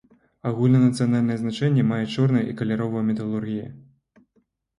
Агульнанацыянальнае 0.51 1.37
значэнне 1.41 1.83
мае 1.91 1.99
чорная 2.15 2.41
і 2.51 2.57
каляровая 2.63 3.03
металургія. 3.11 3.67